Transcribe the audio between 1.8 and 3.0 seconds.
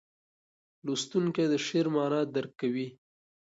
معنا درک کوي.